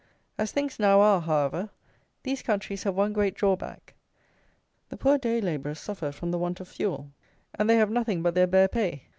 As 0.35 0.51
things 0.51 0.79
now 0.79 0.99
are, 0.99 1.21
however, 1.21 1.69
these 2.23 2.41
countries 2.41 2.81
have 2.85 2.95
one 2.95 3.13
great 3.13 3.35
drawback: 3.35 3.93
the 4.89 4.97
poor 4.97 5.19
day 5.19 5.39
labourers 5.39 5.79
suffer 5.79 6.11
from 6.11 6.31
the 6.31 6.39
want 6.39 6.59
of 6.59 6.67
fuel, 6.67 7.11
and 7.53 7.69
they 7.69 7.75
have 7.75 7.91
nothing 7.91 8.23
but 8.23 8.33
their 8.33 8.47
bare 8.47 8.67
pay. 8.67 9.03